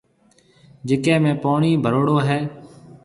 [0.87, 2.39] جڪَي ۾ پوڻِي ڀروڙو هيَ۔